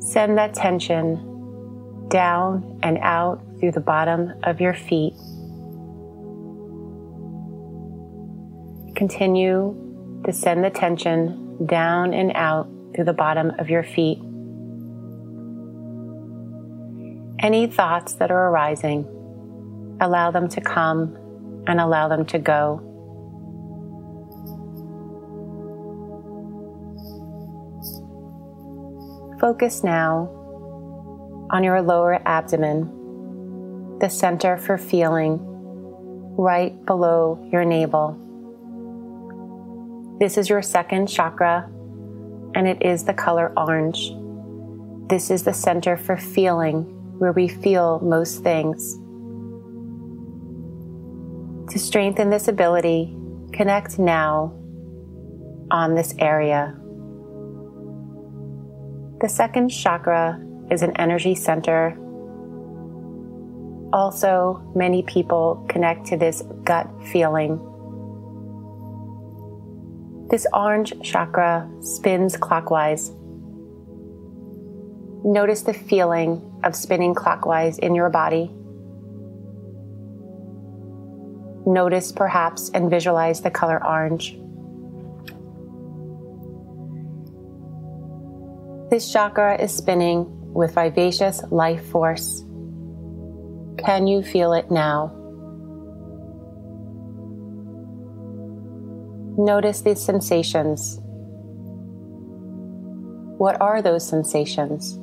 Send 0.00 0.38
that 0.38 0.54
tension 0.54 1.35
down 2.16 2.80
and 2.82 2.96
out 3.02 3.42
through 3.60 3.72
the 3.72 3.78
bottom 3.78 4.32
of 4.44 4.58
your 4.58 4.72
feet. 4.72 5.12
Continue 8.96 10.22
to 10.24 10.32
send 10.32 10.64
the 10.64 10.70
tension 10.70 11.58
down 11.66 12.14
and 12.14 12.32
out 12.34 12.70
through 12.94 13.04
the 13.04 13.12
bottom 13.12 13.52
of 13.58 13.68
your 13.68 13.82
feet. 13.82 14.16
Any 17.38 17.66
thoughts 17.66 18.14
that 18.14 18.30
are 18.30 18.48
arising, 18.48 19.04
allow 20.00 20.30
them 20.30 20.48
to 20.48 20.60
come 20.62 21.18
and 21.66 21.78
allow 21.78 22.08
them 22.08 22.24
to 22.24 22.38
go. 22.38 22.80
Focus 29.38 29.84
now 29.84 30.35
on 31.50 31.62
your 31.62 31.80
lower 31.82 32.20
abdomen, 32.26 33.98
the 34.00 34.08
center 34.08 34.56
for 34.56 34.76
feeling, 34.78 35.38
right 36.36 36.84
below 36.84 37.48
your 37.52 37.64
navel. 37.64 38.22
This 40.18 40.38
is 40.38 40.48
your 40.48 40.62
second 40.62 41.08
chakra, 41.08 41.68
and 42.54 42.66
it 42.66 42.82
is 42.82 43.04
the 43.04 43.14
color 43.14 43.52
orange. 43.56 44.12
This 45.08 45.30
is 45.30 45.44
the 45.44 45.54
center 45.54 45.96
for 45.96 46.16
feeling, 46.16 46.82
where 47.18 47.32
we 47.32 47.48
feel 47.48 48.00
most 48.00 48.42
things. 48.42 48.96
To 51.72 51.78
strengthen 51.78 52.30
this 52.30 52.48
ability, 52.48 53.16
connect 53.52 53.98
now 53.98 54.52
on 55.70 55.94
this 55.94 56.14
area. 56.18 56.74
The 59.20 59.28
second 59.28 59.70
chakra 59.70 60.38
is 60.70 60.82
an 60.82 60.96
energy 60.96 61.34
center. 61.34 61.96
Also, 63.92 64.62
many 64.74 65.02
people 65.02 65.64
connect 65.68 66.06
to 66.06 66.16
this 66.16 66.42
gut 66.64 66.88
feeling. 67.12 67.58
This 70.28 70.46
orange 70.52 70.92
chakra 71.02 71.70
spins 71.80 72.36
clockwise. 72.36 73.12
Notice 75.24 75.62
the 75.62 75.72
feeling 75.72 76.60
of 76.64 76.74
spinning 76.74 77.14
clockwise 77.14 77.78
in 77.78 77.94
your 77.94 78.10
body. 78.10 78.50
Notice 81.64 82.12
perhaps 82.12 82.70
and 82.74 82.90
visualize 82.90 83.40
the 83.40 83.50
color 83.50 83.84
orange. 83.84 84.36
This 88.90 89.12
chakra 89.12 89.60
is 89.60 89.72
spinning 89.72 90.35
with 90.56 90.74
vivacious 90.74 91.42
life 91.50 91.86
force. 91.90 92.42
Can 93.78 94.06
you 94.06 94.22
feel 94.22 94.54
it 94.54 94.70
now? 94.70 95.12
Notice 99.38 99.82
these 99.82 100.00
sensations. 100.00 100.98
What 103.38 103.60
are 103.60 103.82
those 103.82 104.08
sensations? 104.08 104.98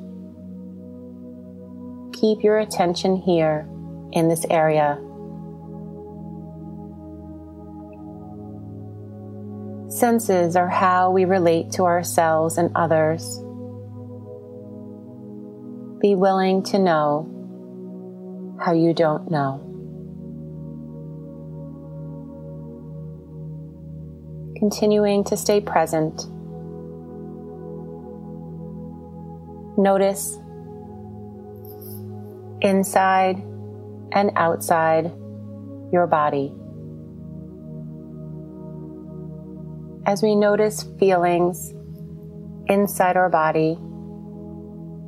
Keep 2.18 2.42
your 2.42 2.58
attention 2.58 3.14
here 3.14 3.68
in 4.10 4.28
this 4.28 4.44
area. 4.50 4.98
Senses 9.88 10.56
are 10.56 10.68
how 10.68 11.12
we 11.12 11.24
relate 11.24 11.70
to 11.72 11.84
ourselves 11.84 12.58
and 12.58 12.72
others 12.74 13.43
be 16.04 16.14
willing 16.14 16.62
to 16.62 16.78
know 16.78 17.24
how 18.62 18.74
you 18.74 18.92
don't 18.92 19.30
know. 19.30 19.58
Continuing 24.58 25.24
to 25.24 25.34
stay 25.34 25.62
present. 25.62 26.26
Notice 29.78 30.36
inside 32.60 33.36
and 34.12 34.30
outside 34.36 35.06
your 35.90 36.06
body. 36.06 36.52
As 40.04 40.22
we 40.22 40.36
notice 40.36 40.86
feelings 40.98 41.72
inside 42.66 43.16
our 43.16 43.30
body, 43.30 43.78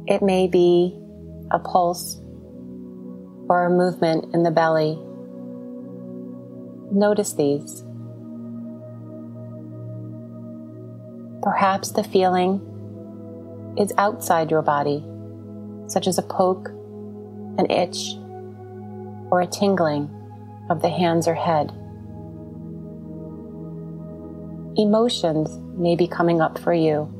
it 0.06 0.22
may 0.22 0.46
be 0.46 0.96
a 1.50 1.58
pulse 1.58 2.20
or 3.48 3.66
a 3.66 3.70
movement 3.70 4.34
in 4.34 4.42
the 4.42 4.50
belly. 4.50 4.98
Notice 6.92 7.32
these. 7.32 7.82
Perhaps 11.42 11.92
the 11.92 12.04
feeling 12.04 12.60
is 13.78 13.92
outside 13.98 14.50
your 14.50 14.62
body, 14.62 15.04
such 15.86 16.06
as 16.06 16.18
a 16.18 16.22
poke, 16.22 16.68
an 17.58 17.70
itch, 17.70 18.14
or 19.30 19.40
a 19.40 19.46
tingling 19.46 20.10
of 20.70 20.82
the 20.82 20.88
hands 20.88 21.28
or 21.28 21.34
head. 21.34 21.70
Emotions 24.76 25.58
may 25.78 25.96
be 25.96 26.06
coming 26.06 26.40
up 26.40 26.58
for 26.58 26.72
you 26.72 27.12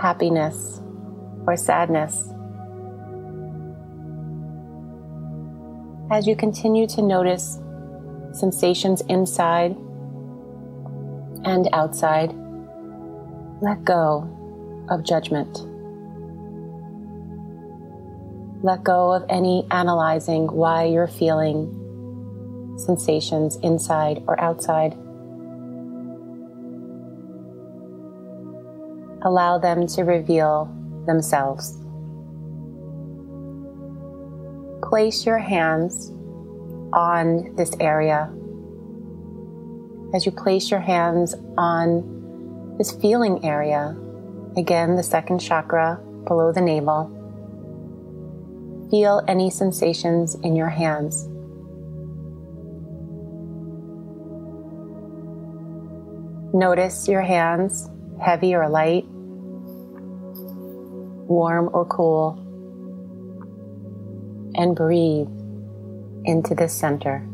happiness, 0.00 0.80
or 1.46 1.56
sadness. 1.56 2.28
As 6.10 6.26
you 6.26 6.36
continue 6.36 6.86
to 6.88 7.02
notice 7.02 7.58
sensations 8.32 9.00
inside 9.08 9.76
and 11.44 11.68
outside, 11.72 12.34
let 13.60 13.84
go 13.84 14.28
of 14.90 15.02
judgment. 15.02 15.66
Let 18.62 18.82
go 18.82 19.12
of 19.12 19.24
any 19.28 19.66
analyzing 19.70 20.46
why 20.46 20.84
you're 20.84 21.06
feeling 21.06 21.80
sensations 22.78 23.56
inside 23.62 24.22
or 24.26 24.40
outside. 24.40 24.94
Allow 29.22 29.58
them 29.58 29.86
to 29.88 30.02
reveal 30.04 30.66
themselves. 31.06 31.78
Place 34.82 35.24
your 35.26 35.38
hands 35.38 36.10
on 36.92 37.54
this 37.56 37.74
area. 37.80 38.32
As 40.14 40.26
you 40.26 40.32
place 40.32 40.70
your 40.70 40.80
hands 40.80 41.34
on 41.58 42.76
this 42.78 42.92
feeling 42.92 43.44
area, 43.44 43.96
again, 44.56 44.94
the 44.96 45.02
second 45.02 45.40
chakra 45.40 46.00
below 46.26 46.52
the 46.52 46.60
navel, 46.60 47.10
feel 48.90 49.22
any 49.26 49.50
sensations 49.50 50.36
in 50.36 50.54
your 50.54 50.68
hands. 50.68 51.28
Notice 56.54 57.08
your 57.08 57.22
hands, 57.22 57.90
heavy 58.20 58.54
or 58.54 58.68
light 58.68 59.04
warm 61.28 61.70
or 61.72 61.84
cool, 61.86 62.38
and 64.56 64.76
breathe 64.76 65.28
into 66.24 66.54
the 66.54 66.68
center. 66.68 67.26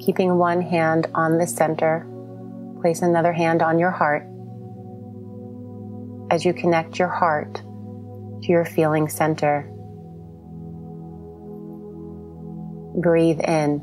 Keeping 0.00 0.38
one 0.38 0.62
hand 0.62 1.06
on 1.14 1.38
the 1.38 1.46
center, 1.46 2.06
place 2.80 3.02
another 3.02 3.32
hand 3.32 3.62
on 3.62 3.78
your 3.78 3.90
heart 3.90 4.22
as 6.30 6.44
you 6.44 6.54
connect 6.54 6.98
your 6.98 7.08
heart 7.08 7.54
to 8.42 8.48
your 8.48 8.64
feeling 8.64 9.08
center. 9.08 9.68
Breathe 13.00 13.40
in 13.40 13.82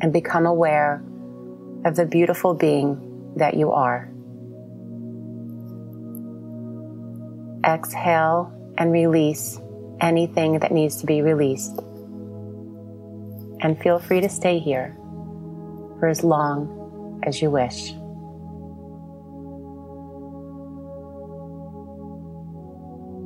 and 0.00 0.12
become 0.12 0.46
aware 0.46 1.04
of 1.84 1.96
the 1.96 2.06
beautiful 2.06 2.54
being 2.54 3.11
that 3.36 3.54
you 3.54 3.72
are. 3.72 4.10
Exhale 7.64 8.52
and 8.78 8.92
release 8.92 9.60
anything 10.00 10.58
that 10.58 10.72
needs 10.72 10.96
to 11.00 11.06
be 11.06 11.22
released. 11.22 11.78
And 13.60 13.80
feel 13.80 13.98
free 13.98 14.20
to 14.20 14.28
stay 14.28 14.58
here 14.58 14.96
for 16.00 16.08
as 16.08 16.24
long 16.24 17.20
as 17.24 17.40
you 17.40 17.50
wish. 17.50 17.92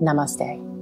Namaste. 0.03 0.76